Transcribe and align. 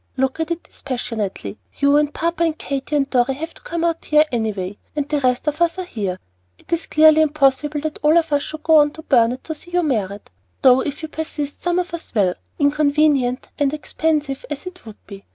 "Look 0.17 0.39
at 0.39 0.49
it 0.49 0.63
dispassionately. 0.63 1.59
You 1.77 1.95
and 1.97 2.11
papa 2.11 2.43
and 2.43 2.57
Katy 2.57 2.95
and 2.95 3.07
Dorry 3.07 3.35
have 3.35 3.49
got 3.49 3.55
to 3.57 3.61
come 3.61 3.83
out 3.83 4.03
here 4.05 4.25
any 4.31 4.51
way, 4.51 4.79
the 4.95 5.19
rest 5.19 5.45
of 5.45 5.61
us 5.61 5.77
are 5.77 5.85
here; 5.85 6.13
and 6.57 6.61
it 6.61 6.73
is 6.73 6.87
clearly 6.87 7.21
impossible 7.21 7.81
that 7.81 7.99
all 8.01 8.17
of 8.17 8.33
us 8.33 8.41
should 8.41 8.63
go 8.63 8.77
on 8.77 8.89
to 8.93 9.03
Burnet 9.03 9.43
to 9.43 9.53
see 9.53 9.69
you 9.69 9.83
married, 9.83 10.21
though 10.63 10.79
if 10.81 11.03
you 11.03 11.07
persist 11.07 11.61
some 11.61 11.77
of 11.77 11.93
us 11.93 12.15
will, 12.15 12.33
inconvenient 12.57 13.49
and 13.59 13.75
expensive 13.75 14.43
as 14.49 14.65
it 14.65 14.87
would 14.87 14.97
be. 15.05 15.23